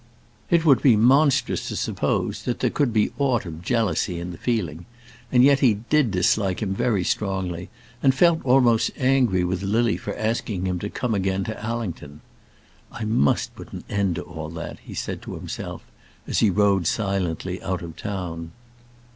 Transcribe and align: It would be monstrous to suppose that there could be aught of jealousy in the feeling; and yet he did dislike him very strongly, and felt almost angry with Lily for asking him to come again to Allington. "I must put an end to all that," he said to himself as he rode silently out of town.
It 0.49 0.65
would 0.65 0.81
be 0.81 0.95
monstrous 0.95 1.67
to 1.67 1.75
suppose 1.75 2.41
that 2.45 2.59
there 2.59 2.71
could 2.71 2.91
be 2.91 3.11
aught 3.19 3.45
of 3.45 3.61
jealousy 3.61 4.19
in 4.19 4.31
the 4.31 4.37
feeling; 4.39 4.87
and 5.31 5.43
yet 5.43 5.59
he 5.59 5.75
did 5.75 6.09
dislike 6.09 6.59
him 6.59 6.73
very 6.73 7.03
strongly, 7.03 7.69
and 8.01 8.11
felt 8.15 8.43
almost 8.43 8.89
angry 8.97 9.43
with 9.43 9.61
Lily 9.61 9.97
for 9.97 10.17
asking 10.17 10.65
him 10.65 10.79
to 10.79 10.89
come 10.89 11.13
again 11.13 11.43
to 11.43 11.63
Allington. 11.63 12.21
"I 12.91 13.05
must 13.05 13.55
put 13.55 13.73
an 13.73 13.83
end 13.91 14.15
to 14.15 14.23
all 14.23 14.49
that," 14.49 14.79
he 14.79 14.95
said 14.95 15.21
to 15.21 15.35
himself 15.35 15.83
as 16.27 16.39
he 16.39 16.49
rode 16.49 16.87
silently 16.87 17.61
out 17.61 17.83
of 17.83 17.95
town. 17.95 18.53